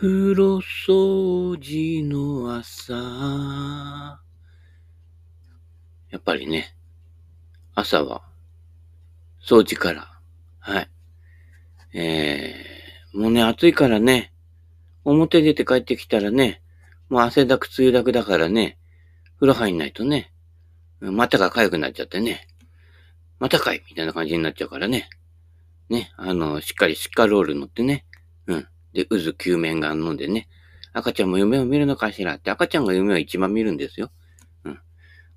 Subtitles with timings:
[0.00, 2.94] 風呂掃除の朝。
[2.94, 4.20] や
[6.18, 6.72] っぱりね、
[7.74, 8.22] 朝は、
[9.44, 10.08] 掃除から。
[10.60, 10.90] はい。
[11.94, 14.32] えー、もうね、暑いからね、
[15.02, 16.62] 表出て帰ってきたらね、
[17.08, 18.78] もう汗だく梅雨だくだからね、
[19.40, 20.32] 風呂入んないとね、
[21.00, 22.46] 股が痒くなっちゃってね、
[23.40, 25.10] またかいみたいな感じになっちゃうからね。
[25.88, 28.04] ね、あの、しっかりシッカロール乗ってね、
[28.46, 28.68] うん。
[28.98, 30.48] で、渦救命が飲んでね、
[30.92, 32.34] 赤ちゃんも夢を見るのかしら？
[32.34, 34.10] って、赤ちゃんが夢を一番見るんですよ。
[34.64, 34.80] うん。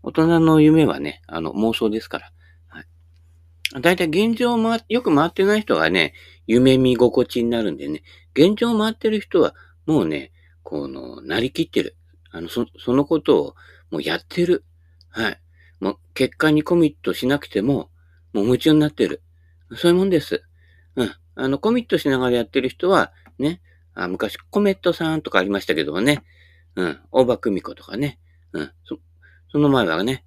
[0.02, 2.32] 大人の夢はね、あの、妄想ですから。
[2.70, 2.86] はい。
[3.80, 6.16] だいたい現状ま、よく回ってない人がね、
[6.48, 8.02] 夢見心地になるんでね、
[8.34, 9.54] 現状を回ってる人は、
[9.86, 10.32] もうね、
[10.64, 11.96] この、なりきってる。
[12.32, 13.56] あの、そ、そのことを、
[13.92, 14.66] もうやってる。
[15.10, 15.40] はい。
[15.80, 17.92] もう、結果にコミットしなくても、
[18.34, 19.22] もう夢中になってる。
[19.76, 20.42] そういうもんです。
[20.96, 21.12] うん。
[21.36, 23.62] あの、コミットしながらやってる人は、ね、
[23.94, 26.24] あ昔、コメットさんとかありましたけどもね、
[26.76, 28.20] うん、大場久美子とかね、
[28.54, 28.98] うん、そ、
[29.52, 30.26] その前はね、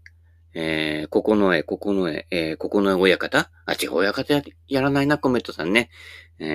[0.52, 3.50] えー、ここの絵、ここの絵、えー、ここの親方？
[3.66, 5.90] あ、違う、親方ややらないな、コメットさんね。
[6.38, 6.48] えー、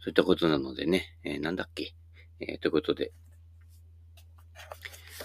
[0.00, 1.94] そういったことなのでね、えー、なんだっけ？
[2.40, 3.12] えー、ということで。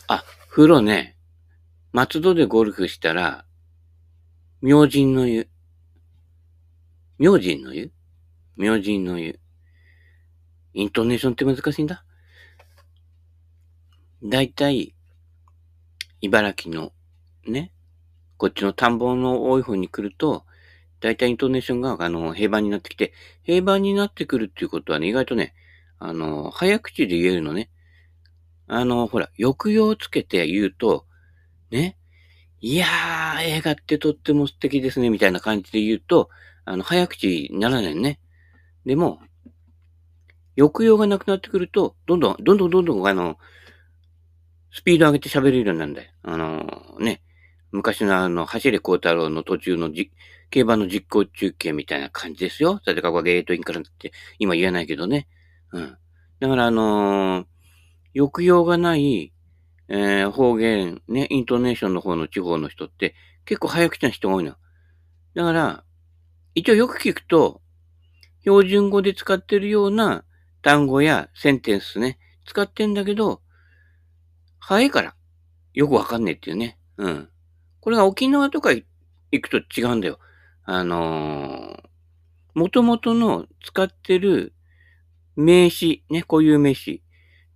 [0.08, 1.18] あ、風呂ね、
[1.92, 3.46] 松戸でゴルフしたら、
[4.62, 5.50] 明神の湯。
[7.18, 7.92] 明神の湯？
[8.58, 9.40] 明神の湯。
[10.74, 12.04] イントネーションって難しいんだ。
[14.24, 14.94] だいたい、
[16.22, 16.92] 茨城の、
[17.48, 17.72] ね、
[18.38, 20.46] こっちの田んぼの多い方に来ると、
[21.00, 25.54] だいたいイントネーションが、あの、平板になってきて、平板になってくるっていうことはね、意外とね、
[25.98, 27.70] あの、早口で言えるのね。
[28.68, 31.06] あの、ほら、抑揚をつけて言うと、
[31.72, 31.98] ね、
[32.62, 36.30] いやー、映画ってとっても素敵ですね、みたいな感じで言うと、
[36.66, 38.20] あの、早口にならないね。
[38.86, 39.20] でも、
[40.60, 43.38] 抑揚がなくなってくると、どんどん、どんどんどんどん、あの、
[44.72, 46.12] スピード上げて喋れるようになるんだよ。
[46.24, 47.22] あの、ね、
[47.72, 50.12] 昔のあの、走れ孝太郎の途中のじ、
[50.50, 52.80] 競馬の実行中継みたいな感じですよ。
[52.80, 55.28] てかがゲートインからって今言えないけどね。
[55.72, 55.98] うん。
[56.40, 57.46] だからあのー、
[58.16, 59.32] 抑揚がない、
[59.88, 63.16] えー、方言、ね、イントネーションの方の地方の人って
[63.46, 64.56] 結構早口な人が多いの。
[65.36, 65.84] だから、
[66.56, 67.62] 一応よく聞くと、
[68.42, 70.24] 標準語で使ってるような
[70.62, 73.42] 単語やセンテンスね、使ってんだけど、
[74.60, 75.16] 早いから、
[75.74, 76.78] よくわかんねえっていうね。
[76.98, 77.30] うん。
[77.80, 78.86] これが沖縄とか行
[79.42, 80.20] くと違うんだよ。
[80.64, 81.90] あのー、
[82.54, 84.54] 元々の使ってる
[85.36, 87.02] 名詞、ね、こういう名詞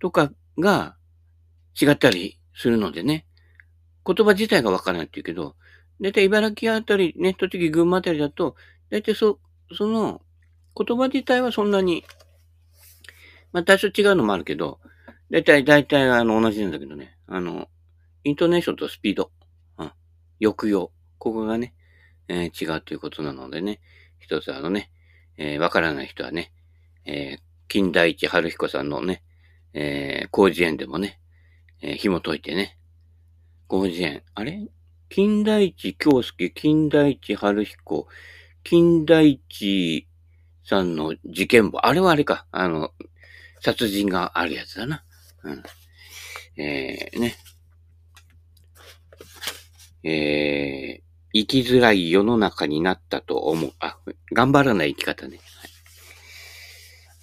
[0.00, 0.96] とかが
[1.80, 3.26] 違ったりするのでね、
[4.06, 5.56] 言葉自体がわからないって言うけど、
[6.00, 8.56] だいたい茨城あたり、ね、栃木、群馬あたりだと、
[8.90, 9.38] だいたいそ、
[9.76, 10.22] その、
[10.76, 12.04] 言葉自体はそんなに、
[13.54, 14.80] まあ多少違うのもあるけど、
[15.30, 17.68] だいたい、だいたいあの同じなんだけどね、あの、
[18.24, 19.30] イントネーションとスピード、
[19.78, 19.92] うん、
[20.42, 21.72] 抑揚、ここがね、
[22.28, 23.80] えー、違うということなのでね、
[24.18, 24.90] 一つあのね、
[25.36, 26.52] えー、わからない人はね、
[27.04, 29.22] えー、金田一春彦さんのね、
[29.72, 31.20] えー、広辞苑でもね、
[31.80, 32.78] えー、紐解いてね。
[33.70, 34.22] 広辞苑。
[34.34, 34.68] あれ？
[35.08, 38.08] 金田一京介、金田一春彦、
[38.62, 40.08] 金田一
[40.64, 41.78] さんの事件簿。
[41.82, 42.46] あれはあれか。
[42.50, 42.90] あの、
[43.64, 45.02] 殺人があるやつだな。
[45.42, 45.62] うん。
[46.58, 47.34] えー、ね。
[50.02, 51.02] えー、
[51.32, 53.72] 生きづらい世の中になったと思う。
[53.80, 53.96] あ、
[54.34, 55.38] 頑張らない生き方ね。
[55.38, 55.42] は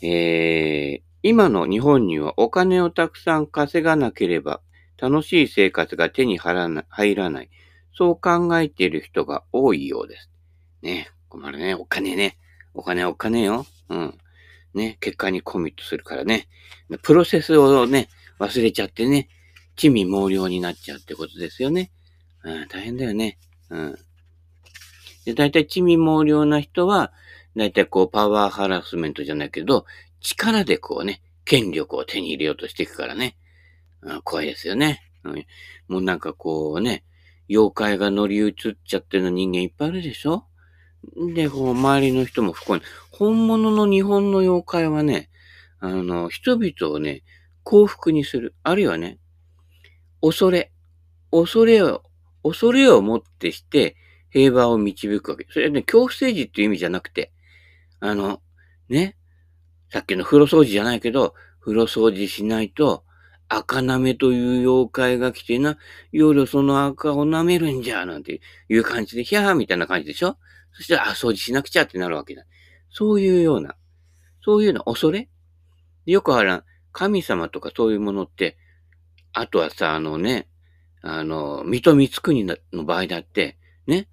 [0.02, 4.62] い、えー、今の日本にはお金をたくさん稼がなければ
[5.00, 7.52] 楽しい生活が手に入らない。
[7.94, 10.32] そう考えている人が多いようです。
[10.82, 11.12] ね。
[11.30, 11.76] 困るね。
[11.76, 12.40] お金ね。
[12.74, 13.68] お金お金よ。
[13.90, 14.18] うん。
[14.74, 14.98] ね。
[15.00, 16.48] 結果にコミットするからね。
[17.02, 18.10] プロセスをね、
[18.40, 19.30] 忘れちゃってね。
[19.76, 21.92] 地味猛量になっちゃうってことですよね。
[22.44, 23.38] うん、大変だよね。
[23.70, 23.96] うん。
[25.26, 27.14] で、大体地味猛量な人は、
[27.56, 29.86] 大体こうパワーハラスメントじゃないけど、
[30.20, 33.38] 力でこうね、権力を手に入れようとしていくからね。
[34.02, 35.46] うん、怖いですよね、うん。
[35.88, 37.04] もうなんかこうね、
[37.50, 38.54] 妖怪が乗り移っ
[38.86, 40.46] ちゃってるの人間いっぱいあるでしょ？
[41.34, 42.82] で、こう、周りの人も不幸に。
[43.12, 45.30] 本物の日本の妖怪はね、
[45.80, 47.24] あの、人々をね、
[47.64, 48.56] 幸福にする。
[48.64, 49.20] あるいはね、
[50.22, 50.72] 恐れ。
[51.32, 52.04] 恐れを、
[52.44, 53.96] 恐れをもってして
[54.30, 55.48] 平和を導くわけ。
[55.50, 57.32] それはね、恐怖政治っていう意味じゃなくて、
[58.00, 58.42] あの、
[58.90, 59.18] ね、
[59.90, 63.04] さっきの風呂掃除じゃないけど、風呂掃除しないと、
[63.54, 65.78] 赤なめという妖怪が来てな、
[66.12, 68.40] 夜その赤を舐めるんじゃ、なんて
[68.70, 70.38] いう感じで、ひゃーみたいな感じでしょ？
[70.74, 72.46] そしたら、あ、掃除しなくちゃってなるわけだ。
[72.90, 73.76] そういうような、
[74.44, 75.30] そういうような恐れ？
[76.06, 78.58] よくあら、神様とかそういうものって、
[79.34, 80.48] あとはさ、あのね、
[81.02, 83.58] あの、水戸光国の場合だって、
[83.88, 84.08] ね、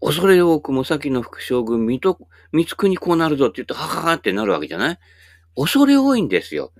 [0.00, 2.18] 恐れ多くも先の副将軍、水戸、
[2.52, 4.98] 光国こうなるぞって言って、はははってなるわけじゃない？
[5.56, 6.72] 恐れ多いんですよ。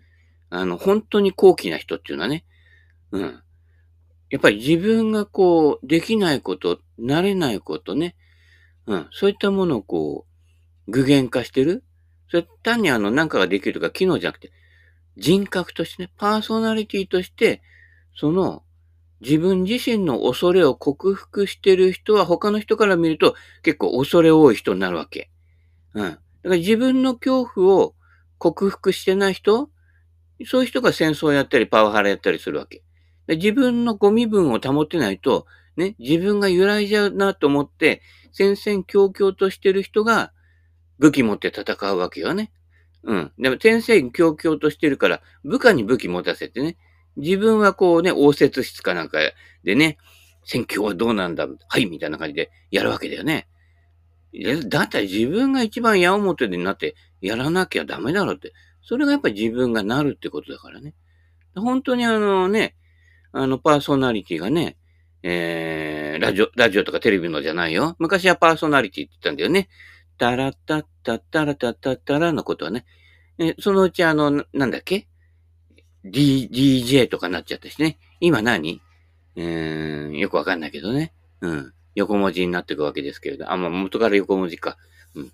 [0.51, 2.45] あの、本当に高貴な人っていうのはね。
[3.11, 3.43] うん。
[4.31, 8.17] やっぱり自分がこう、できないこと、慣れないことね。
[8.87, 9.09] うん。
[9.13, 10.27] そういったものをこ
[10.89, 11.85] う、具現化してる。
[12.29, 14.53] それ単にあの、何かができるとか機能じゃなくて、
[15.17, 17.63] 人格としてね、パーソナリティとして、
[18.17, 18.63] その、
[19.21, 25.31] 自分自身の恐れを克服してる人は他の人から見ると結構恐れ多い人になるわけ。
[25.95, 26.05] うん。
[26.05, 27.95] だから自分の恐怖を
[28.39, 29.71] 克服してない人
[30.45, 32.83] そういう人が戦争をやったりパワハラやったりするわけ。
[33.29, 35.47] 自分のご身分を保ってないと、
[35.77, 38.03] ね、自分が揺らいじゃうなと思って、
[38.33, 40.33] 戦々恐々としてる人が
[40.99, 42.51] 武器持って戦うわけよね。
[43.05, 43.33] うん。
[43.39, 46.77] でも、戦々恐々としてるから、部下に武器持たせてね、
[47.17, 49.19] 自分はこうね、応接室かなんか
[49.65, 49.99] でね、
[50.45, 53.49] 戦況はどうなんだはい、みたいな感じでやるわけだよね。
[54.69, 58.53] だったら自分が一番矢面になってやらなきゃダメだろって。
[58.83, 60.95] それがやっぱり自分がなるってことだからね。
[61.55, 62.75] 本当にあのね、
[63.33, 64.77] あの、パーソナリティがね、
[65.23, 67.97] えー、ラジオ、ラジオとかテレビのじゃないよ。
[67.99, 69.69] 昔はパーソナリティって言ったんだよね。
[70.19, 72.85] タラッタッタッタラタッタッタラのことはね。
[73.39, 75.07] えそのうちあの、なんだっけ
[76.05, 77.99] ?D、DJ とかなっちゃったしね。
[78.21, 78.81] 今何？
[79.37, 81.13] えー、よくわかんないけどね。
[81.41, 81.73] うん。
[81.95, 83.51] 横文字になっていくわけですけれど。
[83.51, 84.77] あ、まあ、元から横文字か。
[85.15, 85.33] うん。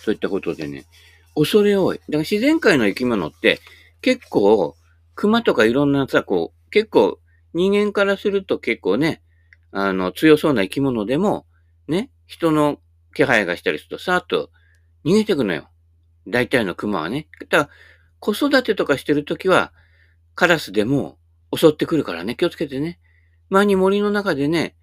[0.00, 0.86] そういったことでね、
[1.34, 1.98] 恐れ多い。
[1.98, 3.60] だから自然界の生き物って
[4.00, 4.76] 結構、
[5.14, 7.18] 熊とかいろんなさ、こう、結構
[7.58, 9.20] 人間からすると結構ね、
[9.72, 11.44] あの、強そうな生き物でも、
[11.88, 12.78] ね、人の
[13.14, 14.50] 気配がしたりするとさーっと
[15.04, 15.68] 逃げてくのよ。
[16.28, 17.26] 大体の熊はね。
[17.50, 17.70] ただ、
[18.20, 19.72] 子育てとかしてるときは、
[20.36, 21.18] カラスでも
[21.56, 23.00] 襲ってくるからね、気をつけてね。
[23.50, 24.76] 前に森の中でね、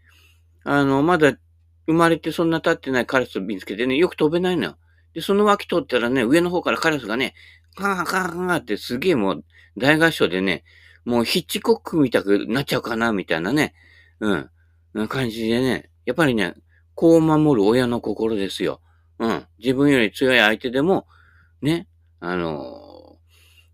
[0.66, 1.38] あの、まだ
[1.86, 4.78] 生まれてそんな経ってないカラスを見つけてね、よく飛べないのよ。
[5.13, 7.36] で、その脇通ったらね、上の方からカラスがね、
[7.75, 9.44] カーカーカーってすげえもう
[9.78, 10.66] 大合唱でね、
[11.06, 13.74] もうヒッチコックみたくなっちゃうかな、みたいなね、
[14.19, 14.36] う
[15.04, 16.56] ん、感じでね、やっぱりね、
[16.96, 18.81] 子を守る親の心ですよ。
[19.19, 19.46] うん。
[19.60, 21.07] 自分より強い相手でも、
[21.62, 21.88] ね、
[22.19, 23.18] あの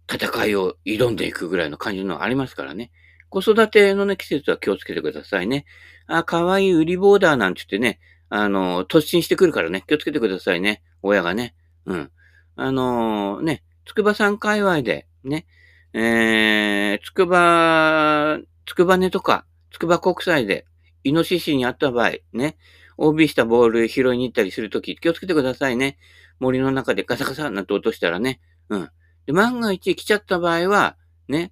[0.07, 2.91] ー、戦いを挑んでいくぐらいの感じのありますからね。
[3.29, 5.65] 子育てのね、季節は気をつけてくださいね。
[6.07, 7.99] あ、かわいい売りボーダーなんて言ってね、
[8.29, 10.83] あのー、突進してくるからね、気をつけてくださいね。
[11.01, 11.55] 親がね。
[11.85, 12.11] うん。
[12.55, 15.45] あのー、ね、つくばさん界隈で、ね、
[15.93, 20.65] えー、つくば、つくばねとか、つくば国際で、
[21.03, 22.57] イノシシにあった場合、ね、
[22.97, 25.97] OB したボール拾いに行ったりするとき、気をつけてくださいね。
[26.39, 28.39] 森の中でガサガサなんて落としたらね。
[28.69, 28.89] うん。
[29.25, 30.97] で、万が一来ちゃった場合は、
[31.27, 31.51] ね、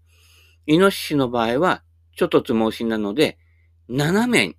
[0.67, 1.83] イノシシの場合は、
[2.15, 3.37] ちょっとつ盲信なので、
[3.87, 4.55] 斜め、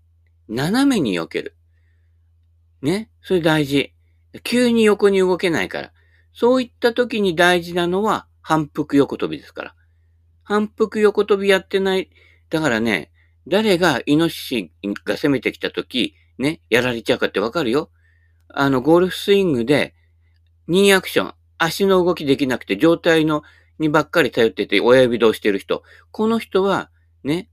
[0.48, 1.56] 斜めに避ける。
[2.82, 3.94] ね、それ大事。
[4.42, 5.92] 急に横に動けないから。
[6.32, 9.74] そういった時に大事なのは反復横跳びですから。
[10.42, 12.10] 反復横跳びやってない。
[12.48, 13.12] だからね、
[13.46, 14.72] 誰がイノシシ
[15.04, 17.90] が攻めてきた時、ね、やられちゃうかってわかるよ。
[18.48, 19.94] あの、ゴルフスイングで、
[20.66, 23.42] ニーアクション、足の動きできなくて、状態の、
[23.78, 25.82] にばっかり頼ってて、親指動してる人。
[26.10, 26.90] この人は、
[27.24, 27.48] ね、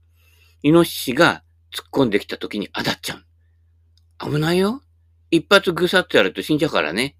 [0.62, 4.30] イノシシが突っ込んできた時に当たっちゃう。
[4.30, 4.82] 危ないよ。
[5.30, 7.16] 一発ぐさっとやると死んじゃうからね。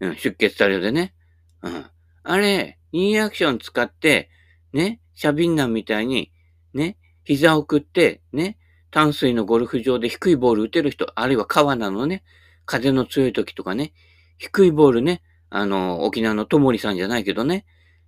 [0.00, 1.14] うん、出血多量でね。
[1.62, 1.86] うん。
[2.24, 4.30] あれ、ニーアクション使って、
[4.72, 6.32] ね、シャビンナみたいに、
[6.72, 8.58] ね、膝を送って、ね、
[8.90, 12.24] 淡水のゴルフ場で低いボール打てる人、あるいは川なのね、
[12.64, 13.92] 風の強い時とかね、
[14.38, 17.66] 低いボールね、あの、沖縄のともりさんじゃないけどね、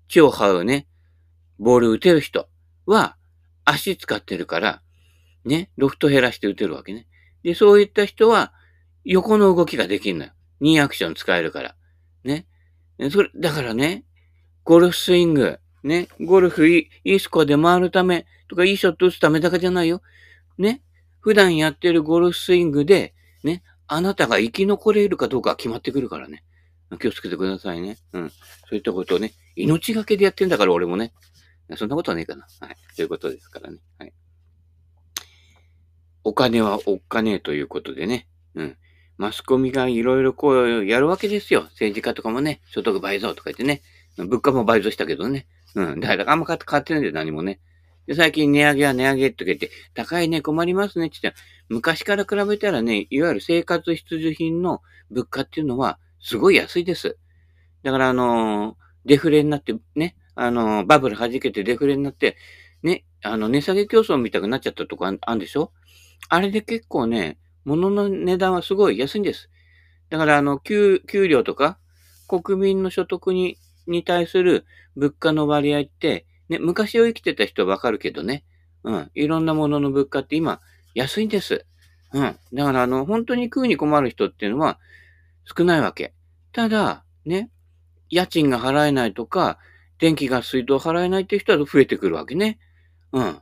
[0.08, 0.88] 血を這うね、
[1.58, 2.48] ボール打てる人
[2.86, 3.16] は、
[3.66, 4.82] 足使ってるから、
[5.44, 7.06] ね、ロフト減らして打てるわけね。
[7.42, 8.54] で、そういった人は、
[9.04, 10.30] 横の動きができるのよ。
[10.62, 11.76] 2アクション使えるから。
[13.10, 14.04] それ、だからね、
[14.64, 20.02] ゴルフスイング、ね、ゴルフいいスコアで回るため、とかいいショット打つためだけじゃないよ。
[20.58, 20.82] ね。
[21.20, 26.44] 普段やってるゴルフスイングで、ね、あなたが生き残れるかどうか決まってくるからね。
[27.00, 27.98] 気をつけてくださいね。
[28.12, 28.30] うん。
[28.30, 28.36] そ
[28.72, 31.12] ういったことをね、命がけでやってんだから俺もね。
[31.76, 32.46] そんなことはねえかな。
[32.60, 32.76] はい。
[32.94, 33.78] ということですからね。
[33.98, 34.12] はい。
[36.22, 38.28] お金はおっかねえということでね。
[38.54, 38.76] うん。
[39.18, 41.62] マスコミがいろいろこうやるわけですよ。
[41.70, 43.82] 政治家とかもね、所得倍増とか言ってね。
[44.16, 45.46] 物価も倍増したけどね。
[45.74, 46.00] うん。
[46.00, 47.60] だからあんま変わってないんだよ、何もね。
[48.06, 54.80] で、最近値上げは値上げって言って、高いね、困りますねって言って、昔から比べたらね、いわゆる生活必需品の
[55.10, 57.18] 物価っていうのは、すごい安いです。
[57.82, 58.74] だからあのー、
[59.06, 62.36] デフレになってね、あの、バブル弾けてデフレになって、
[62.82, 65.72] ね、あの、値下げ競争みたくなっちゃったとこああんでしょ？
[66.28, 69.50] あれで結構ね、物の値段はすごい安いんです。
[70.08, 71.78] だから、あの、給、給料とか、
[72.28, 74.64] 国民の所得に、に対する
[74.96, 78.44] 物価の割合って、ね、昔を生きてた人はわかるけどね、
[78.84, 80.60] うん、いろんなものの物価って今、
[80.94, 81.66] 安いんです。
[82.12, 82.38] うん。
[82.54, 84.78] だから、あの、本当に食うに困る人っていうのは
[85.56, 86.14] 少ないわけ。
[86.52, 87.50] ただ、ね、
[88.08, 89.58] 家賃が払えないとか、
[89.98, 92.60] 電気が水道払えないっていう人は増えてくるわけね。
[93.12, 93.40] うん。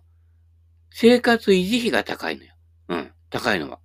[0.91, 2.55] 生活維持費が高いのよ。
[2.89, 3.13] うん。
[3.29, 3.79] 高いのは。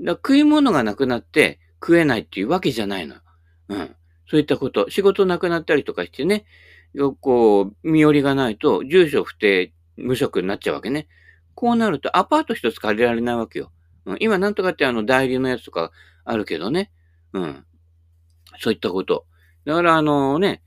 [0.00, 3.16] だ食い物がなくなって食えないっていうわけじゃないの。
[3.68, 3.96] うん。
[4.28, 4.90] そういったこと。
[4.90, 6.44] 仕事なくなったりとかしてね、
[6.92, 11.08] よくこう、身寄りがないと、住所不定、無職になっちゃうわけね。
[11.54, 13.70] こうなると、アパート一つ借りられないわけよ。
[14.06, 15.92] うん、今、なんとかってあの、代理のやつとか
[16.24, 16.90] あるけどね。
[17.32, 17.64] うん。
[18.60, 19.26] そういったこと。
[19.64, 20.62] だから、あのね、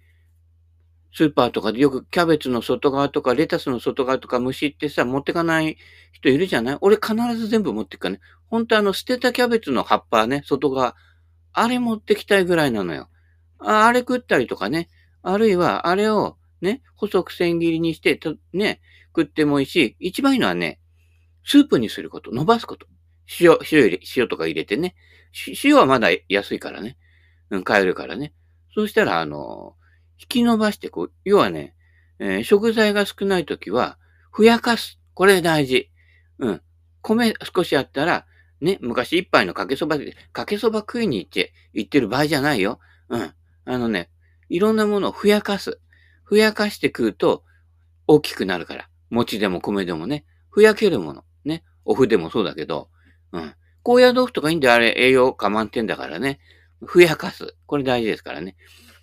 [1.13, 5.77] スーパーとかでよくキャベツの外側とかレタスの外側とか虫ってさ、持ってかない
[6.12, 6.77] 人いるじゃない？
[6.81, 8.22] 俺必ず全部持ってくからね。
[8.50, 10.96] 本当あの、捨てたキャベツの葉っぱね、外側。
[11.54, 13.10] あれ持ってきたいぐらいなのよ。
[13.60, 14.89] ああれ食ったりとかね。
[15.24, 18.82] あるいは、あれをね、細く千切りにして、と、ね、
[19.16, 20.80] 食ってもいいし、一番いいのはね、
[21.44, 22.88] スープにすること、伸ばすこと。
[23.39, 24.96] 塩、塩入れ、塩とか入れてね。
[25.63, 26.98] 塩はまだ安いからね。
[27.50, 28.34] うん、買えるからね。
[28.74, 29.75] そうしたら、あの、
[30.20, 31.75] 引き伸ばして、こう、要はね、
[32.20, 33.98] えー、食材が少ないときは、
[34.32, 35.00] ふやかす。
[35.13, 35.89] これ大事。
[36.39, 36.62] うん。
[37.01, 38.25] 米少しあったら、
[38.61, 42.79] ね、昔一杯のかけそばで、かけそば食いに行って、行ってる場合じゃないよ。
[43.09, 43.33] うん。
[43.65, 44.09] あのね、
[44.49, 45.79] いろんなものをふやかす。
[46.23, 47.43] ふやかして食うと、
[48.07, 48.89] 大きくなるから。
[49.09, 50.25] 餅でも米でもね。
[50.49, 51.23] ふやけるもの。
[51.45, 51.63] ね。
[51.85, 52.89] お麩でもそうだけど。
[53.31, 53.53] うん。
[53.83, 54.73] 高野豆腐とかいいんだよ。
[54.73, 56.39] あれ、栄養価満点だからね。
[56.85, 57.55] ふやかす。
[57.65, 58.55] これ大事ですからね。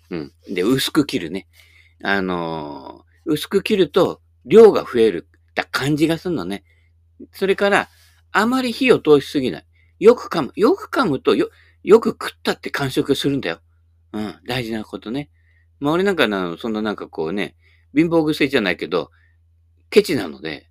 [0.09, 0.33] うん。
[0.49, 1.47] で、薄く切るね。
[2.03, 6.63] あのー、薄く切ると、量が増えるた感じがするのね。
[7.31, 7.89] それから、
[8.37, 9.65] あまり火を通しすぎない。
[9.97, 10.51] よく噛む。
[10.57, 11.49] よく噛むと、よ、
[11.83, 13.61] よく食ったって感触するんだよ。
[14.11, 14.35] うん。
[14.45, 15.29] 大事なことね。
[15.79, 17.55] まあ、俺なんかな、そんななんかこうね、
[17.95, 19.09] 貧乏癖じゃないけど、
[19.89, 20.67] ケチなので、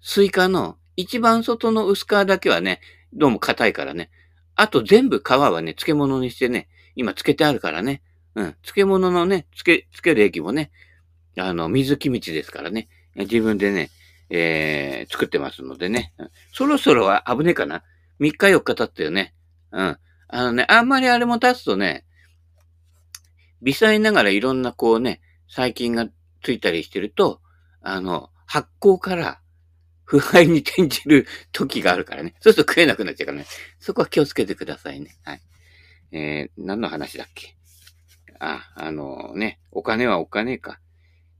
[0.00, 2.80] スイカの一番外の薄皮だけはね、
[3.12, 4.10] どうも硬いからね。
[4.56, 6.66] あと全部皮はね、漬物にしてね、
[6.96, 8.02] 今漬けてあるからね。
[8.34, 8.56] うん。
[8.62, 10.72] 漬物のね、漬け、漬ける液もね、
[11.38, 12.88] あの、水キムチですからね。
[13.14, 13.90] 自分でね、
[14.30, 16.14] えー、作ってますのでね。
[16.52, 17.82] そろそろは危ねえかな。
[18.20, 19.34] 3日4日経ったよね。
[19.72, 19.98] うん。
[20.28, 22.04] あのね、あんまりあれも経つとね、
[23.62, 26.06] 微細ながらいろんなこうね、細菌が
[26.42, 27.40] ついたりしてると、
[27.80, 29.40] あの、発酵から
[30.04, 32.34] 腐敗に転じる時があるからね。
[32.40, 33.46] そうすると食えなくなっちゃうからね。
[33.78, 35.16] そこは気をつけてくださいね。
[35.24, 35.40] はい。
[36.12, 37.56] えー、何の話だっけ？
[38.38, 40.80] あ、あのね、お金はお金か。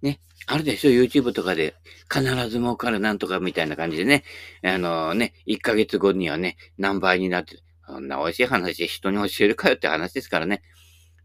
[0.04, 0.20] ね。
[0.46, 1.75] あるでしょ ?YouTube とかで
[2.12, 4.23] 必ず儲かるなんとかみたいな感じでね。
[4.62, 7.62] あのね、1ヶ月後にはね、何倍になってる。
[7.87, 10.62] そんな美味しい話人に教えるかよって話ですからね。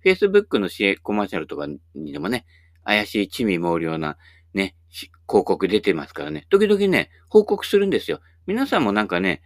[0.04, 2.46] Facebook の CA コマーシャルとかにでもね、
[2.84, 4.18] 怪しい地味猛量な
[4.54, 6.48] ね、広告出てますからね。
[6.50, 8.22] 時々ね、報告するんですよ。
[8.48, 9.42] 皆さんもなんかね、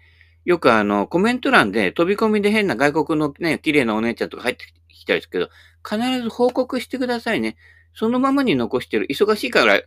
[0.46, 5.50] よくあの、コメント欄で飛び込みで変な外国のね、綺麗なお姉ちゃんとか入ってきたりするけど、
[5.88, 7.58] 必ず報告してくださいね。
[7.94, 9.82] そのままに残してる、忙しいから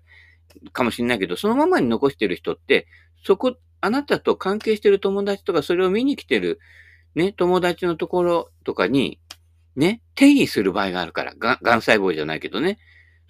[0.72, 2.86] かもしれないけど、そのままに残してる人って、
[3.24, 6.60] そこ、あなたと関係してる友達とか、それを見に来てる、
[7.14, 9.20] ね、友達のところとかに、
[9.74, 12.78] ね、定義する場合があるから、が、がん細胞じゃないけどね。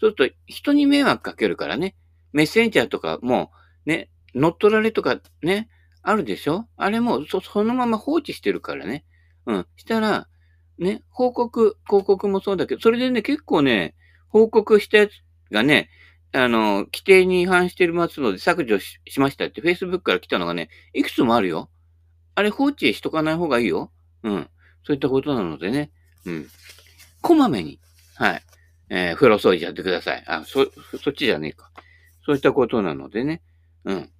[0.00, 1.96] そうすると、人に迷惑かけるからね。
[2.32, 3.50] メッセンジャーとかも、
[3.86, 5.68] ね、乗っ取られとかね、
[6.02, 6.68] あるでしょ？
[6.76, 9.04] あれもそ、そのまま放置してるからね。
[9.46, 9.66] うん。
[9.76, 10.28] したら、
[10.78, 13.94] ね、報告、広告もそうだけど、それでね、結構ね、
[14.36, 15.12] 報告したやつ
[15.50, 15.88] がね、
[16.32, 21.70] あの、規定に違反してるますので削除しましたって Facebook から来たのがね、いくつもあるよ。
[22.34, 23.90] あれ放置しとかない方がいいよ。
[24.22, 24.50] うん。
[24.84, 25.90] そういったことなのでね。
[26.26, 26.48] うん。
[27.22, 27.80] こまめに、
[28.14, 28.42] はい。
[28.90, 30.24] えー、風呂掃除やってください。
[30.26, 30.66] あ、そ、
[31.02, 31.70] そっちじゃねえか。
[32.26, 33.40] そういったことなのでね。
[33.86, 34.10] うん。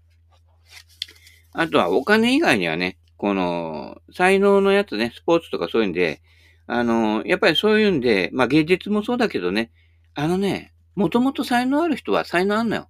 [1.53, 6.23] あとはお金以外にはね、この、才能のやつね、スポーツとかそういうんで、
[6.67, 9.71] あの、やっぱりそういうんで、まあ芸術もそうだけどね、
[10.19, 12.89] あのね、もともと才能ある人は才能あんのよ。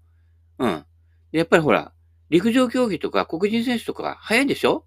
[0.60, 0.84] うん。
[1.32, 1.92] で、やっぱりほら、
[2.30, 4.84] 陸上競技とか黒人選手とか早いでしょ？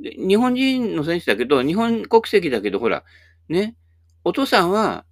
[0.00, 3.04] で日本人の選手だけど、日本国籍だけど、ほら、
[3.48, 3.76] ね、
[4.24, 5.04] お父さんは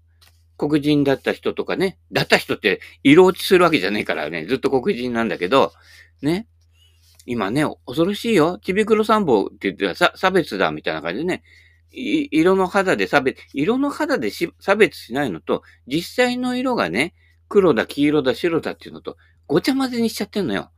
[0.56, 5.72] 黒人だった人とかね、だった人って色落ちするわけじゃねえからね、ずっと黒人なんだけど、
[6.22, 6.48] ね、
[7.24, 8.58] 今ね、恐ろしいよ。
[8.58, 11.44] ちびくろ三宝って言っては差別だみたいな感じでね、
[11.90, 14.30] 色の肌で差別、色の肌で
[14.60, 17.14] 差別しないのと、実際の色がね、
[17.48, 19.16] 黒だ、黄色だ、白だっていうのと、
[19.46, 20.70] ごちゃ混ぜにしちゃってんのよ。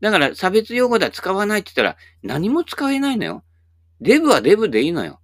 [0.00, 3.44] だから、差別用語だ、使わないって言ったら、何も使えないのよ。
[4.00, 5.20] デブはデブでいいのよ。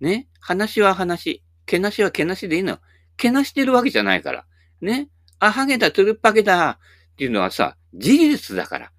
[0.00, 0.28] ね？
[0.40, 1.42] 話は話。
[1.66, 2.78] けなしはけなしでいいのよ。
[3.16, 4.44] けなしてるわけじゃないから。
[4.80, 5.08] ね？
[5.38, 6.78] あ、ハゲだ、トゥルッパゲだ、
[7.12, 8.92] っていうのはさ、事実だから。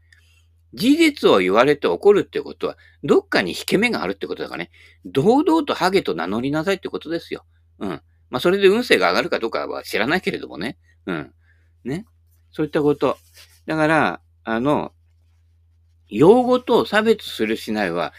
[0.74, 4.72] 事実を言われて怒るってことは、どっかに引け目があるってことだからね。
[5.06, 7.46] 堂々とハゲと名乗りなさいってことですよ。
[7.80, 7.90] うん。
[8.30, 10.78] まあ、それで運勢が上がるかどうかは知らないけれどもね。
[11.06, 11.34] うん。
[11.84, 12.06] ね。
[12.52, 13.18] そういったこと。
[13.66, 14.94] だから、あの、
[16.10, 18.14] 用語と差別するしないは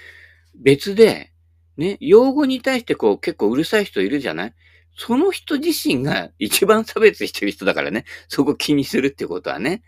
[0.54, 1.32] 別で、
[1.76, 4.54] ね、用語に対してこう結構うるさい人いるじゃない？
[4.96, 8.04] その人自身が一番差別してる人だからね。
[8.28, 9.82] そこ気にするってことはね。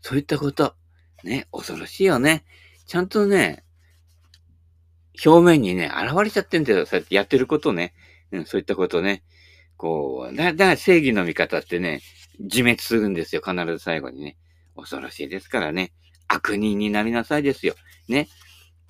[0.00, 0.74] そういったこと。
[1.24, 2.44] ね、恐ろしいよね。
[2.86, 3.64] ちゃんとね、
[5.24, 6.86] 表面にね、現れちゃってんだよ。
[6.86, 7.94] そうやってやってることね。
[8.30, 9.22] うん、そういったことね。
[9.76, 12.00] こう、だ、だ正義の味方ってね、
[12.38, 13.42] 自滅するんですよ。
[13.44, 14.36] 必ず最後にね。
[14.76, 15.92] 恐ろしいですからね。
[16.28, 17.74] 悪人になりなさいですよ。
[18.08, 18.28] ね。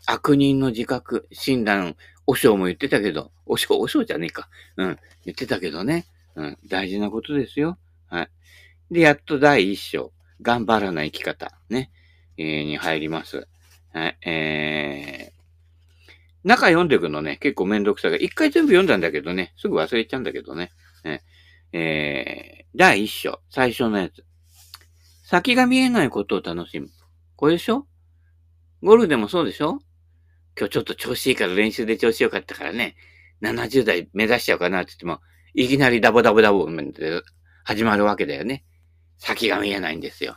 [0.06, 4.48] 悪人の自覚、診断、お尚も言ってたけど、お尚、お尚じゃねえか。
[4.76, 4.98] うん。
[5.24, 6.06] 言ってたけどね。
[6.36, 6.58] うん。
[6.68, 7.78] 大事なことですよ。
[8.06, 8.28] はい。
[8.90, 10.12] で、やっと第一章。
[10.42, 11.58] 頑張らない生き方。
[11.68, 11.90] ね。
[12.36, 13.46] え、に入ります。
[13.92, 14.18] はい。
[14.26, 18.16] えー、中読んでいくのね、結構めんどくさい。
[18.16, 20.72] 一回全部読んだんだけどね、すぐ忘れちゃうんだけどね。
[21.04, 21.22] ね
[21.72, 23.40] えー、第一章。
[23.50, 24.24] 最初のやつ。
[25.24, 26.88] 先が見えないことを楽しむ。
[27.36, 27.86] これでしょ？
[28.82, 29.80] ゴルフでもそうでしょ？
[30.58, 32.94] 今日ちょっと調子いいから練習で調子良かったからね、
[33.42, 35.20] 70代目指しちゃうかなって言っても、
[35.54, 37.22] いきなりダボダボダボって
[37.64, 38.64] 始まるわけだよね。
[39.18, 40.36] 先が見えないんですよ。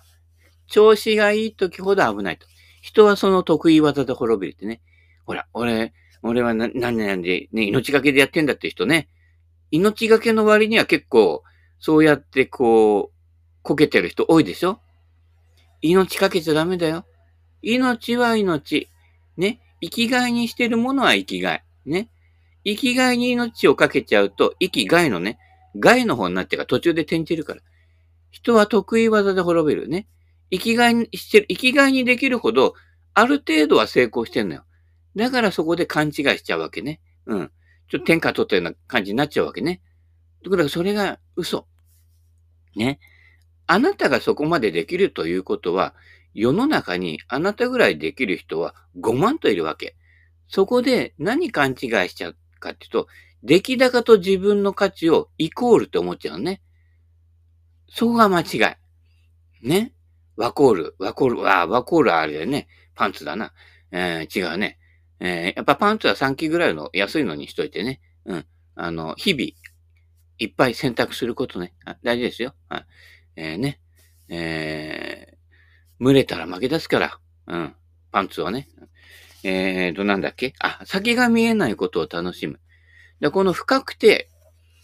[0.67, 2.45] 調子がいい時ほど危ないと。
[2.81, 4.81] 人はその得意技で滅びるってね。
[5.25, 5.93] ほら、俺、
[6.23, 9.09] 俺は何年で、ね、命がけでやってんだって人ね。
[9.71, 11.43] 命がけの割には結構、
[11.79, 13.17] そうやってこう、
[13.61, 14.79] こけてる人多いでしょ
[15.81, 17.05] 命かけちゃダメだよ。
[17.61, 18.89] 命は命。
[19.35, 19.59] ね。
[19.81, 21.63] 生きがいにしてるものは生きがい。
[21.85, 22.09] ね。
[22.63, 25.37] 生きがいに命をかけちゃうと、生きがいのね、
[25.75, 27.61] 害の方になってから途中で転じるから。
[28.31, 30.07] 人は得意技で滅びるね。
[30.51, 32.73] 生きがいにしてる、生きがいにできるほど、
[33.13, 34.63] ある程度は成功してんのよ。
[35.15, 37.01] だからそこで勘違いしちゃうわけね。
[37.25, 37.51] うん。
[37.89, 39.81] ちょっと天下取ったような感じになっちゃうわけね。
[40.43, 41.67] だからそれが嘘。
[42.75, 42.99] ね。
[43.65, 45.95] あなたがそこまでできるということは、
[46.33, 49.95] 世の中にあなたぐらいできる人は5万といるわけ。
[50.47, 53.07] そこで何勘違いしちゃうかっていうと、
[53.43, 56.61] 出来高と自分の価値をイコールって思っちゃうね。
[57.89, 58.75] そこが間違
[59.63, 59.67] い。
[59.67, 59.93] ね。
[60.37, 62.67] ワコール、ワコール、あ、ワコールあれだよね。
[62.95, 63.53] パンツだな。
[63.91, 64.77] えー、違うね。
[65.19, 68.01] えー、やっぱパンツは3期ぐらいの安いのにしといてね。
[68.25, 68.45] うん。
[68.75, 69.43] あの、日々、
[70.39, 71.73] いっぱい選択することね。
[72.03, 72.53] 大事ですよ。
[72.69, 72.85] はい。
[73.35, 73.79] えー、ね。
[74.29, 77.19] えー、群れたら負け出すから。
[77.47, 77.75] うん。
[78.11, 78.67] パンツはね。
[79.43, 80.53] えーと、なんだっけ？
[80.59, 82.59] あ、先が見えないことを楽しむ。
[83.19, 84.29] で、この不確定。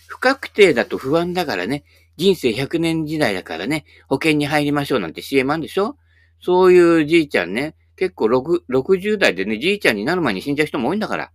[0.07, 1.83] 不確定だと不安だからね。
[2.17, 5.97] 人生100年時代だからね、保険に入りましょうなんて CM あるんでしょ？
[6.41, 11.31] そういうじいちゃんね、結構6 60代でね、じいちゃんになる前に死んじゃう人も多いんだから。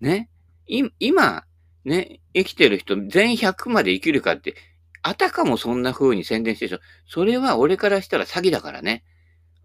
[0.00, 0.28] ね？
[0.66, 1.44] 今、
[1.84, 4.54] ね、生きてる人全100まで生きるかって、
[5.02, 6.82] あたかもそんな風に宣伝してるでしょ。
[7.08, 9.04] それは俺からしたら詐欺だからね。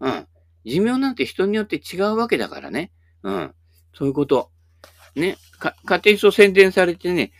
[0.00, 0.26] うん。
[0.64, 2.92] 寿命なんて人によって違うわけだからね。
[3.24, 3.54] うん。
[3.94, 4.50] そういうこと。
[5.16, 5.36] ね？
[5.58, 7.32] か、家庭そう宣伝されてね、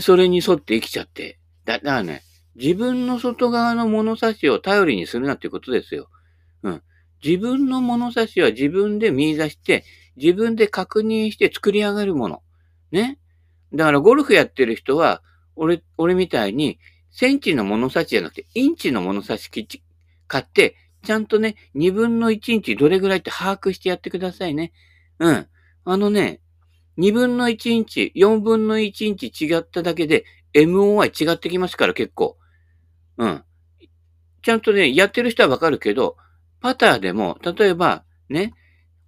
[0.00, 1.37] それに沿って生きちゃって。
[1.68, 2.22] だ、からね、
[2.56, 6.08] 自分の外側の物差しを頼りにするなっていうことですよ。
[6.62, 6.82] うん。
[7.22, 9.84] 自分の物差しは自分で見出して、
[10.16, 12.42] 自分で確認して作り上げるもの。
[12.90, 13.18] ね。
[13.74, 15.22] だからゴルフやってる人は、
[15.56, 16.78] 俺、俺みたいに、
[17.10, 19.50] センチの物差しじゃなくて、インチの物差し
[20.26, 24.72] 買って、ちゃんとね、二分の一インチどれぐらいって把握してやってくださいね。
[25.18, 25.46] うん。
[25.84, 26.40] あのね、
[26.96, 32.36] 二分の一インチ、四分の一インチ違っただけで、MOI 違ってきますから結構。
[33.16, 33.44] うん。
[34.42, 36.16] ちゃんとね、やってる人はわかるけど、
[36.60, 38.54] パターでも、例えば、ね、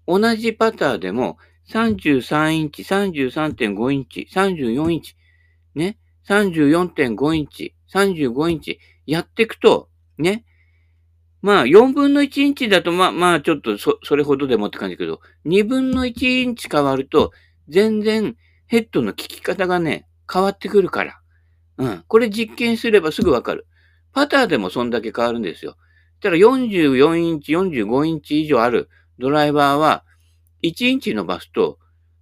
[0.07, 5.17] 同じパターでも、33インチ、33.5インチ、34インチ、
[5.75, 10.45] ね、34.5インチ、35インチ、やっていくと、ね、
[11.43, 17.33] まあ、4分の1インチだと、まあ、まあ、ちょっとそ、それほどでもって感じだけど、2分の1インチ変わると、
[17.69, 21.21] 全然ヘッドの効き方がね、変わってくるから。
[21.81, 22.05] うん。
[22.07, 23.67] これ実験すればすぐわかる。
[24.13, 25.77] パターでもそんだけ変わるんですよ。
[26.21, 28.89] たら44インチ、45インチ以上ある
[29.19, 30.05] ドライバーは、
[30.63, 31.79] 1インチ伸ばすと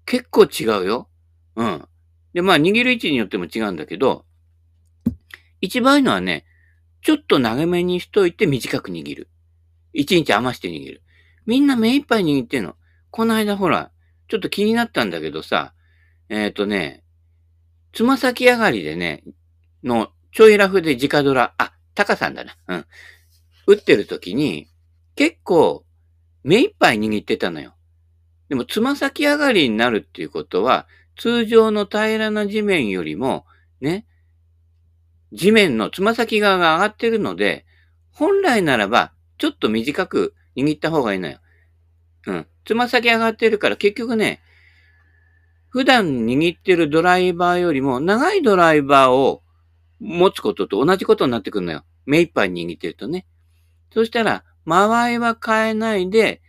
[0.06, 1.08] 結構違うよ。
[1.56, 1.88] うん。
[2.34, 4.24] で、まあ握る位置によっても違うんだけど、
[5.60, 6.44] 一番いいのはね、
[7.02, 9.28] ちょっと長めにしといて短く握る。
[9.92, 11.02] 一日余して握る。
[11.46, 12.76] みんな目いっぱい握ってんの。
[13.10, 13.90] この間ほら、
[14.28, 15.74] ちょっと気になったんだけどさ、
[16.28, 17.02] えっ、ー、とね、
[17.92, 19.24] つま先上がりでね、
[19.84, 22.56] の、ちょいラフで直ドラ、あ、タカさんだな。
[22.68, 22.86] うん。
[23.66, 24.68] 打ってる時に、
[25.14, 25.84] 結構、
[26.42, 27.74] 目いっぱい握ってたのよ。
[28.48, 30.86] でも、つま先上がりになるっていうことは、
[31.16, 33.44] 通常の平らな地面よりも、
[33.80, 34.06] ね、
[35.32, 37.66] 地面のつま先側が上がってるので、
[38.12, 41.38] 本来ならば、ちょっと短く握った方がいいのよ。
[42.26, 42.46] うん。
[42.64, 44.40] つま先上がってるから結局ね、
[45.70, 49.42] 普段握ってるドライバーよりも長いドライバーを
[50.00, 51.84] 持つことと同じことになってくるのよ。
[52.06, 53.26] 目いっぱい握ってるとね。
[53.92, 56.42] そしたら、間合いは変えないで、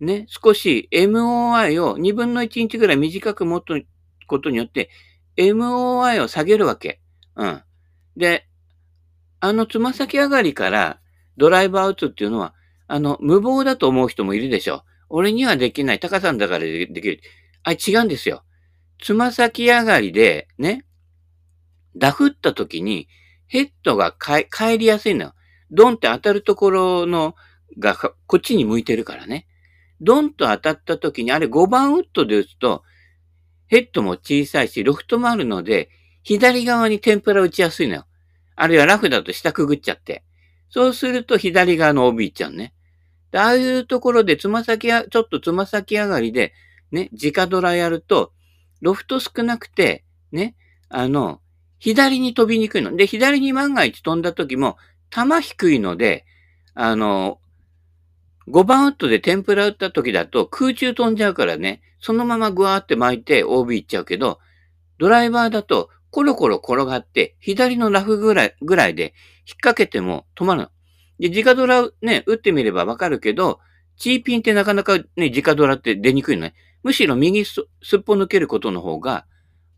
[0.00, 3.64] ね、少し MOI を2分の1日ぐらい短く持つ
[4.26, 4.90] ことによって、
[5.36, 7.00] MOI を下げるわけ。
[7.34, 7.62] うん。
[8.16, 8.46] で、
[9.40, 11.00] あのつま先上がりから
[11.36, 12.54] ドライバー打つっていうのは、
[12.88, 14.84] あの、無謀だと思う人もいるでしょ。
[15.08, 16.00] 俺にはできない。
[16.00, 17.20] 高さんだからできる。
[17.62, 18.44] あ、違うんですよ。
[19.00, 20.84] つま先上がりで、ね、
[21.96, 23.08] ダフった時に、
[23.46, 25.34] ヘッドが帰りやすいのよ。
[25.70, 27.34] ドンって当たるところの、
[27.78, 27.94] が、
[28.26, 29.46] こっちに向いてるからね。
[30.00, 32.82] ドンと当たった時に、あれ5番ウッドで打つと、
[33.68, 35.90] ヘッドも小さいし、ロフトもあるので、
[36.22, 38.06] 左側に天ぷら打ちやすいのよ。
[38.56, 40.24] あるいはラフだと下くぐっちゃって。
[40.70, 42.74] そうすると左側の OB ちゃんね。
[43.32, 46.52] ああいうところでつま先や、ちょっとつま先上がりで、
[46.90, 48.32] ね、直ドラやると、
[48.80, 50.56] ロフト少なくて、ね、
[50.88, 51.40] あの、
[51.78, 52.96] 左に飛びにくいの。
[52.96, 54.76] で、左に万が一飛んだ時も、
[55.10, 56.24] 球低いので、
[56.74, 57.40] あの、
[58.48, 64.38] 5番ウッドで天ぷら打った時だと空中飛んじゃうからね、そのままグワーって巻いて OB 行っちゃうけど、
[64.98, 69.12] ドライバーだとコロコロ転がって、左のラフぐらい、ぐらいで引っ
[69.56, 70.68] 掛けても止まるの。
[71.18, 73.60] で、直ドラね、打ってみればわかるけど、
[73.96, 76.54] チーピンってなかなかね、直ドラって出にくいのね。
[76.82, 79.26] むしろ右すっぽ抜けることの方が、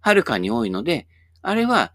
[0.00, 1.06] はるかに多いので、
[1.42, 1.92] あれは、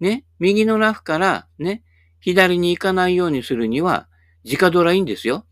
[0.00, 1.82] ね、右のラフからね、
[2.20, 4.08] 左に行かないようにするには、
[4.44, 5.46] 直ドラいいんですよ。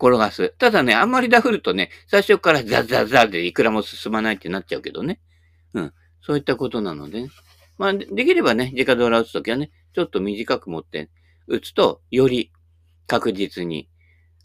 [0.00, 0.54] 転がす。
[0.58, 5.20] ただね、あんまりダフるとね、最初からザザザでいくらも進まないってなっちゃうけどね。
[5.74, 5.92] うん。
[6.22, 7.30] そういったことなので、ね、
[7.78, 11.10] まあ、できればね、直ドラ打つときはね、ちょっと短く持って
[11.46, 12.52] 打つと、より
[13.06, 13.88] 確実に。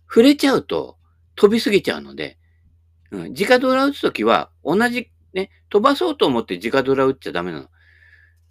[0.08, 0.98] 触れちゃうと
[1.36, 2.38] 飛びすぎちゃうので、
[3.12, 7.68] うん、直ドラ打つときは、同じ、ね、飛ばそうと思って直ドラ打っちゃダメなの。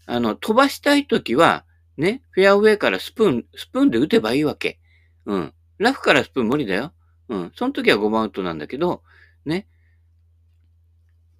[0.06, 1.64] あの、飛ばしたいときは、
[1.96, 4.80] ね、フェアウェイからスプーン、スプーンで打てばいいわけ。
[5.26, 5.54] うん。
[5.78, 6.92] ラフからスプーン無理だよ。
[7.28, 7.52] うん。
[7.54, 9.02] その時は5番ウッドなんだけど、
[9.44, 9.66] ね。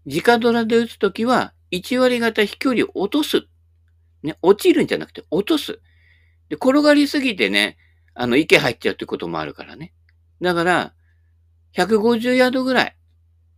[0.06, 3.46] 直ドラで打つときは、1割型飛距離を落とす。
[4.22, 5.80] ね、落ちるんじゃなくて落とす。
[6.48, 7.78] で、転がりすぎてね、
[8.14, 9.92] あの、池入っちゃうってこともあるからね。
[10.40, 10.94] だから、
[11.74, 12.96] 150ヤードぐらい。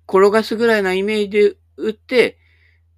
[0.06, 2.38] 転がすぐらいなイメージで打って、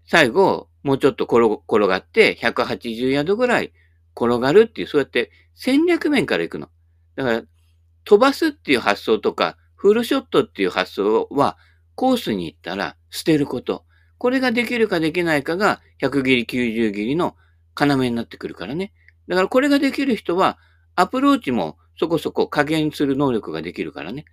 [0.07, 3.73] 最後、もうちょっと転がって、180ヤードぐらい
[4.15, 6.69] 転がるっていう、そうやって戦略面から行くの。
[7.17, 7.43] だから、
[8.05, 11.59] 飛ばすっていう発想とか、フルショットっていう発想は、
[11.97, 13.85] コースに行ったら捨てること。
[14.17, 17.35] これができるかできないかが、100切り、90切りの
[17.77, 18.93] 要になってくるからね。
[19.27, 20.57] だからこれができる人は、
[20.95, 24.25] アプローチもそこそこ加減する能力ができるからね。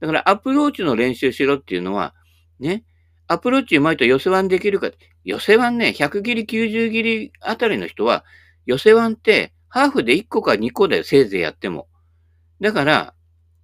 [0.00, 2.16] だからアプローチの練習しろっていうのは、
[2.58, 2.82] ね、
[3.32, 4.90] アプローチうまいと寄せワンできるか。
[5.22, 8.24] 寄せワンね、100切り、90切りあたりの人は、
[8.66, 11.86] 寄せワンってハーフで1個か2個でせいぜいやっても。
[12.60, 13.14] だから、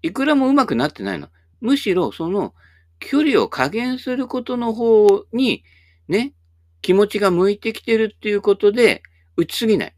[0.03, 1.31] いくらも上手くなってないの。
[1.61, 2.55] むしろ、その、
[3.01, 5.65] 距離を加減することの方に、
[6.07, 6.33] ね、
[6.81, 9.03] 気持ちが向いてきてるっていうことで、
[9.37, 9.97] 打ちすぎない。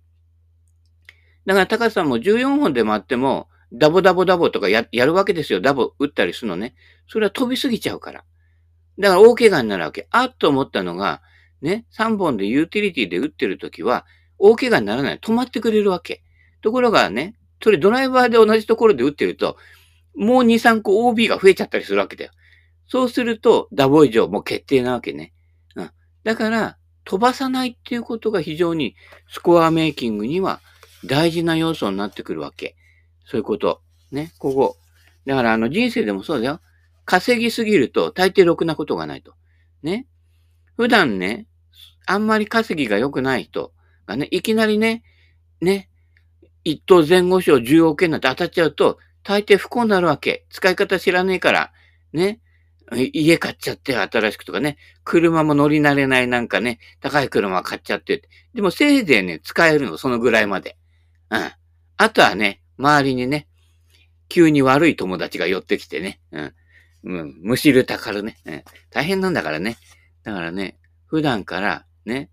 [1.44, 5.60] だから、高さも14本で回っても、ダボダボダボとかややるわけですよ。
[5.60, 6.74] ダボ打ったりするのね。
[7.06, 8.24] それは飛びすぎちゃうから。
[8.98, 10.08] だから大怪我になるわけ。
[10.10, 11.22] あっと思ったのが、
[11.62, 14.06] ね、3本でユーティリティで打ってるときは、
[14.38, 15.18] 大怪我にならない。
[15.18, 16.22] 止まってくれるわけ。
[16.62, 19.56] ところがね、それドライバーで同じところで打ってると、
[20.16, 22.32] もう2、3個 OB が増えちゃったりするわけだよ。
[22.88, 25.32] そうすると、ダボ以上もう決定なわけね。
[25.76, 25.90] うん。
[26.24, 28.94] だから、飛ばさないっていうことが非常に
[29.30, 30.60] スコアメイキングには
[31.06, 32.76] 大事な要素になってくるわけ。
[33.24, 33.80] そういうこと。
[34.10, 34.76] ね、ここ。
[35.26, 36.60] だから、あの、人生でもそうだよ。
[37.08, 39.32] 稼ぎすぎると大抵ろくなことがないと。
[39.82, 40.06] ね。
[40.76, 41.46] 普段ね、
[42.06, 43.72] あんまり稼ぎが良くない人
[44.06, 45.02] がね、いきなりね、
[45.62, 45.88] ね、
[46.64, 50.44] 一等前後賞10億円なんて当たっちゃうと、大抵不幸になるわけ。
[50.50, 51.72] 使い方知らねえから、
[52.12, 52.40] ね。
[52.92, 54.76] 家買っちゃって新しくとかね。
[55.02, 58.28] 車も乗り慣れないなんかね、高い車買っちゃって。
[58.52, 60.76] でもせいぜいね、使えるの、そのぐらいまで。
[61.30, 61.52] うん。
[61.96, 63.48] あとはね、周りにね、
[64.28, 66.54] 急に悪い友達が寄ってきてね、うん。
[67.08, 68.62] うん、むしるたかるね、うん。
[68.90, 69.78] 大変なんだからね。
[70.24, 72.30] だからね、普段からね、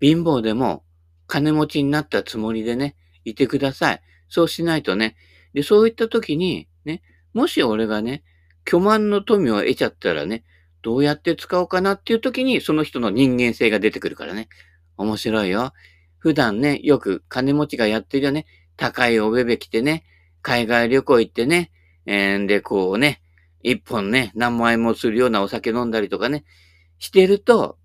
[0.00, 0.82] 貧乏でも
[1.28, 4.02] 金持ちになったつもりでね、いてください。
[4.28, 5.14] そうしないとね。
[5.54, 7.02] で、そういった時に、ね、
[7.34, 8.24] もし俺がね、
[8.64, 10.44] 巨万の富を得ちゃったらね、
[10.82, 14.48] どうやって使おうかなっていう時に、その人の人間性が出てくるからね。
[14.96, 15.72] 面白いよ。
[16.18, 18.46] 普段ね、よく金持ちがやってるよね。
[18.76, 20.02] 高いおべべ着てね、
[20.42, 21.70] 海外旅行行ってね、
[22.06, 23.22] えー、で、こうね、
[23.62, 26.44] 一本ね、何万円もするようなお酒飲んだりとかね、
[26.98, 27.78] してると、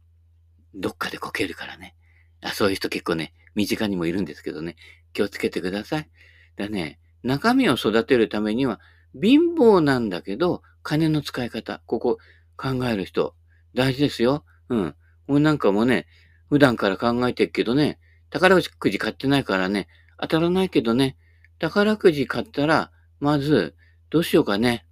[0.73, 1.95] どっかでこけるからね。
[2.41, 4.75] あそういう人結構ね、身近にもいるんですけどね、
[5.13, 6.09] 気をつけてください。
[6.57, 8.79] だね、中身を育てるためには、
[9.19, 12.17] 貧乏なんだけど、金の使い方、ここ
[12.57, 13.35] 考える人、
[13.73, 14.45] 大事ですよ。
[14.69, 14.95] うん。
[15.27, 16.05] 俺なんかもね、
[16.49, 19.87] 普段から考えてるけどね、宝くじ買ってないからね、
[20.19, 21.17] 当たらないけどね、
[21.59, 23.75] 宝くじ買ったら、まず、
[24.09, 24.85] どうしようかね。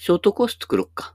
[0.00, 1.14] ショートコース作ろっか。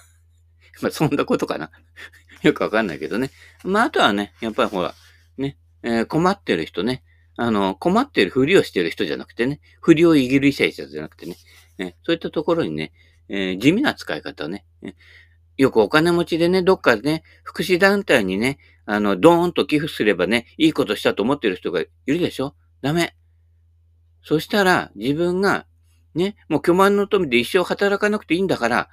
[0.82, 1.70] まあ、そんなことかな。
[2.44, 3.30] よくわかんないけどね。
[3.64, 4.94] まあ、あとはね、やっぱりほら、
[5.38, 7.02] ね、えー、困ってる人ね。
[7.36, 11.36] あの、困ってるふりをしてる人じゃなくてね、ふりをいぎるいした人じゃなくてね、
[11.78, 12.92] ねそういったところにね、
[13.30, 14.66] えー、地味な使い方をね、
[15.56, 22.54] よくお金持ちでね、どっかでね、福祉団体にね、あの、ドーンと寄付すればね、いいことしたと思ってる人がいるでしょ？
[22.82, 23.16] ダメ。
[24.22, 25.66] そしたら、自分が、
[26.14, 28.88] ね、もう巨万の富で一生働かなくていいんだから、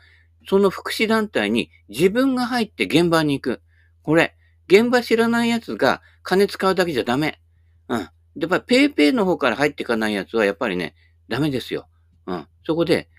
[0.47, 3.61] その福祉団体に自分が入って現場に行く。
[4.03, 4.35] これ、
[4.67, 7.39] 現場知らない奴が金使うだけじゃダメ。
[7.87, 7.99] うん。
[7.99, 8.07] や
[8.45, 10.93] っぱりペイペイの方から入っていかない奴はやっぱりね、
[11.29, 11.87] ダメですよ。
[12.27, 12.47] うん。
[12.65, 13.09] そこで、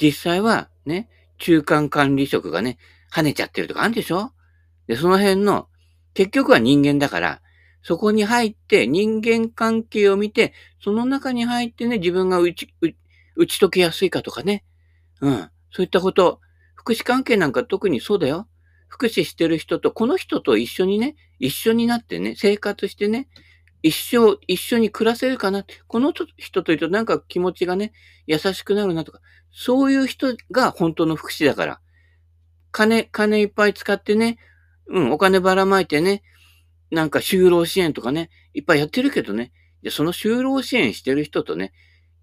[0.00, 2.78] 実際はね、中間管理職がね、
[3.12, 4.32] 跳ねちゃってるとかあるでしょ？
[4.86, 5.68] で、その辺の、
[6.14, 7.40] 結局は人間だから、
[7.82, 12.74] そこに入って人間関係を見て、その中に入ってね、自分が打ち、
[13.36, 14.64] 打ち解けやすいかとかね。
[15.20, 15.50] うん。
[15.70, 16.40] そういったこと。
[16.74, 18.48] 福祉関係なんか特にそうだよ。
[18.88, 23.28] 福祉してる人と、この人と一緒にね、一緒になってね、生活してね、
[23.82, 25.64] 一生一緒に暮らせるかな。
[25.88, 27.92] この人といるとなんか気持ちがね、
[28.26, 29.20] 優しくなるなとか、
[29.52, 31.80] そういう人が本当の福祉だから。
[32.70, 34.38] 金、金いっぱい使ってね、
[34.86, 36.22] うん、お金ばらまいてね、
[36.90, 39.52] なんか就労支援とかね、いっぱいやってるけどね、
[39.90, 41.72] その就労支援してる人とね、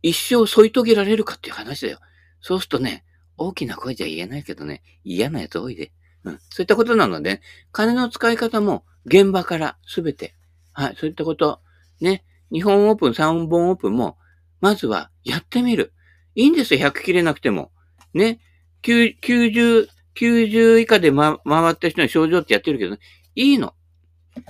[0.02, 2.00] 一生添い遂げられるかっていう話だよ。
[2.42, 3.04] そうするとね、
[3.38, 5.92] 大きな声じゃ言えないけどね、嫌なやつ多いで。
[6.24, 6.40] うん。
[6.50, 10.36] そういったことなので、金の使い方も現場からすべて。
[10.74, 10.96] はい。
[10.98, 11.62] そういったこと。
[12.00, 12.24] ね。
[12.52, 14.18] 日本オープン、3本オープンも、
[14.60, 15.94] まずはやってみる。
[16.36, 17.72] いいんですよ、100切れなくても。
[18.14, 18.40] ね。
[18.84, 23.00] 90、90以下で、ま、回った人の症状ってやってるけどね。
[23.36, 23.74] いいの。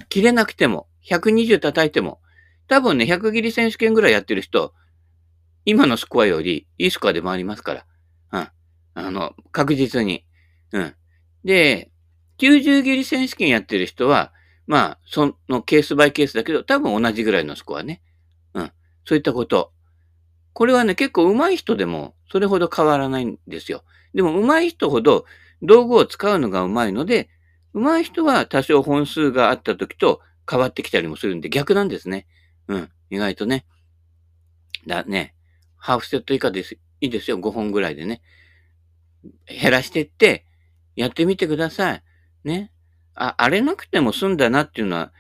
[0.10, 0.88] 切れなくても。
[1.10, 2.20] 120叩いても。
[2.68, 4.74] 多分ね、100切り選手権ぐらいやってる人、
[5.66, 7.86] 今のスコアよりいいスコアで回りますから。
[8.34, 8.50] うん。
[8.94, 10.26] あの、確実に。
[10.72, 10.96] うん。
[11.44, 11.92] で、
[12.40, 14.34] 90切り選手権やってる人は、
[14.68, 18.02] まあ、そのケースバイケースだけど、多分同じぐらいのスコアね。
[18.54, 18.72] うん。
[19.06, 19.74] そういったこと。
[20.54, 23.84] これはね、結構上手い人でもそれほど変わらないんですよ。
[24.14, 25.26] でも上手い人ほど
[25.62, 27.30] 道具を使うのが上手いので、
[27.74, 32.28] 上手い人は多少本数があった時と変わってきたりもするんで逆なんですね。
[32.68, 32.90] うん。
[33.10, 33.66] 意外とね。
[34.88, 35.36] だね。
[35.82, 36.76] ハーフセット以下です。
[36.76, 37.40] いいですよ。
[37.40, 38.22] 5本ぐらいでね。
[39.48, 40.46] 減らしてって、
[40.96, 42.04] やってみてください。
[42.44, 42.72] ね。
[43.16, 45.12] あ、荒れなくても済んだなっていうのは、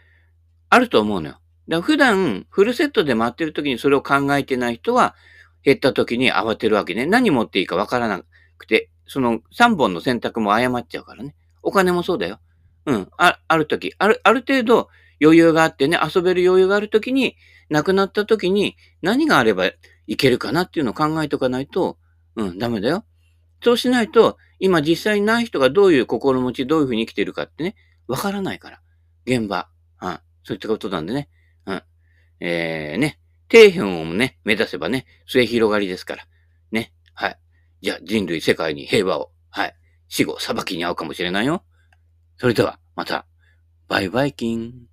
[0.69, 1.33] あると思うのよ。
[1.33, 5.15] だから普段、フルセットで回ってる時にそれを考えてない人は、
[5.63, 7.07] 減った時に慌てるわけね。
[7.07, 8.23] 何持っていいかわからな
[8.59, 11.35] くて、その3本の選択も誤っちゃうからね。
[11.63, 12.39] お金もそうだよ。
[12.85, 13.09] うん。
[13.17, 17.35] あ、ある時、ある、ある程度余裕があってね、遊べる余裕がある時に、
[17.71, 19.71] 亡くなった時に何があれば
[20.11, 21.97] いけるかなっていうのを考えとかないと、
[22.35, 23.05] うん、ダメだよ。
[23.63, 27.77] そうしないと、今実際にない人がどういう心持ち、どういうふうに生きてるかってね、
[28.09, 28.81] わからないから。
[29.25, 29.69] 現場。
[29.95, 30.19] はい。
[30.43, 31.29] そういったことなんでね。
[31.65, 31.83] うん。
[32.41, 33.19] えー、ね。
[33.49, 36.27] 底辺をね、目指せばね、末広がりですから。
[36.73, 36.93] ね。
[37.13, 37.39] はい。
[37.81, 39.31] じゃあ人類世界に平和を。
[39.49, 39.75] はい。
[40.09, 41.63] 死後裁きに遭うかもしれないよ。
[42.35, 43.25] それでは、また。
[43.87, 44.90] バイバイキン。